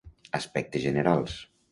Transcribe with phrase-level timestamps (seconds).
[0.37, 1.37] Aspectes generals.